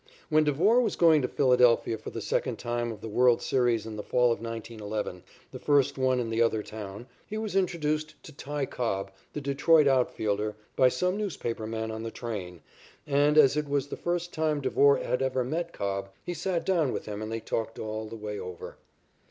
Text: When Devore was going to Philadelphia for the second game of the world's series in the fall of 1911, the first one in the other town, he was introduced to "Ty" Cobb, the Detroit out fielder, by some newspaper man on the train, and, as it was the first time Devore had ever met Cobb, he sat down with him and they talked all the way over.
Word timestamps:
When 0.29 0.43
Devore 0.43 0.81
was 0.81 0.95
going 0.95 1.21
to 1.21 1.27
Philadelphia 1.27 1.95
for 1.95 2.09
the 2.09 2.21
second 2.21 2.57
game 2.57 2.91
of 2.91 3.01
the 3.01 3.07
world's 3.07 3.45
series 3.45 3.85
in 3.85 3.97
the 3.97 4.01
fall 4.01 4.31
of 4.31 4.39
1911, 4.41 5.21
the 5.51 5.59
first 5.59 5.95
one 5.95 6.19
in 6.19 6.31
the 6.31 6.41
other 6.41 6.63
town, 6.63 7.05
he 7.27 7.37
was 7.37 7.55
introduced 7.55 8.15
to 8.23 8.33
"Ty" 8.35 8.65
Cobb, 8.65 9.11
the 9.33 9.41
Detroit 9.41 9.87
out 9.87 10.09
fielder, 10.11 10.55
by 10.75 10.89
some 10.89 11.17
newspaper 11.17 11.67
man 11.67 11.91
on 11.91 12.01
the 12.01 12.09
train, 12.09 12.61
and, 13.05 13.37
as 13.37 13.55
it 13.55 13.69
was 13.69 13.89
the 13.89 13.95
first 13.95 14.33
time 14.33 14.59
Devore 14.59 14.97
had 14.97 15.21
ever 15.21 15.43
met 15.43 15.71
Cobb, 15.71 16.09
he 16.25 16.33
sat 16.33 16.65
down 16.65 16.91
with 16.91 17.05
him 17.05 17.21
and 17.21 17.31
they 17.31 17.39
talked 17.39 17.77
all 17.77 18.07
the 18.07 18.15
way 18.15 18.39
over. 18.39 18.77